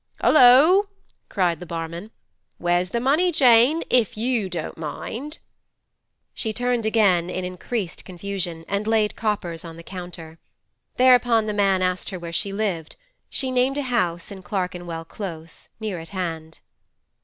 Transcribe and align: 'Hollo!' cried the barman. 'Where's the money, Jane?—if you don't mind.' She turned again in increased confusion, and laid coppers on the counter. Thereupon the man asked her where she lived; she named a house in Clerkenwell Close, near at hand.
'Hollo!' 0.19 0.87
cried 1.29 1.59
the 1.59 1.65
barman. 1.67 2.09
'Where's 2.57 2.89
the 2.89 2.99
money, 2.99 3.31
Jane?—if 3.31 4.17
you 4.17 4.49
don't 4.49 4.75
mind.' 4.75 5.37
She 6.33 6.53
turned 6.53 6.87
again 6.87 7.29
in 7.29 7.45
increased 7.45 8.03
confusion, 8.03 8.65
and 8.67 8.87
laid 8.87 9.15
coppers 9.15 9.63
on 9.63 9.77
the 9.77 9.83
counter. 9.83 10.39
Thereupon 10.97 11.45
the 11.45 11.53
man 11.53 11.83
asked 11.83 12.09
her 12.09 12.17
where 12.17 12.33
she 12.33 12.51
lived; 12.51 12.95
she 13.29 13.51
named 13.51 13.77
a 13.77 13.83
house 13.83 14.31
in 14.31 14.41
Clerkenwell 14.41 15.05
Close, 15.05 15.69
near 15.79 15.99
at 15.99 16.09
hand. 16.09 16.61